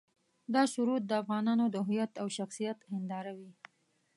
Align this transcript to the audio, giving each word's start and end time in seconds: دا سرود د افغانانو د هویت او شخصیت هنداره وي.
دا 0.53 0.63
سرود 0.73 1.03
د 1.07 1.11
افغانانو 1.21 1.65
د 1.69 1.75
هویت 1.85 2.11
او 2.21 2.27
شخصیت 2.37 2.77
هنداره 2.91 3.33
وي. 3.39 3.51